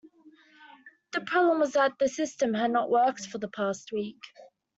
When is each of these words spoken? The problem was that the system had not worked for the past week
The 1.11 1.21
problem 1.21 1.59
was 1.59 1.73
that 1.73 1.99
the 1.99 2.09
system 2.09 2.55
had 2.55 2.71
not 2.71 2.89
worked 2.89 3.27
for 3.27 3.37
the 3.37 3.47
past 3.49 3.91
week 3.91 4.17